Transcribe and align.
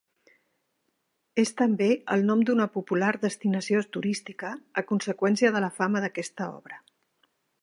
És 1.43 1.51
també 1.61 1.89
el 2.15 2.25
nom 2.31 2.41
d'una 2.51 2.67
popular 2.79 3.11
destinació 3.27 3.85
turística 3.99 4.55
a 4.83 4.87
conseqüència 4.93 5.57
de 5.59 5.67
la 5.67 5.75
fama 5.81 6.07
d'aquesta 6.09 6.51
obra. 6.61 6.87